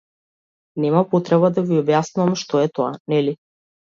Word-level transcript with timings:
Нема 0.85 1.01
потреба 1.11 1.51
да 1.57 1.61
ви 1.67 1.77
објаснувам 1.81 2.33
што 2.45 2.61
е 2.69 2.71
тоа, 2.79 2.89
нели? 3.15 3.37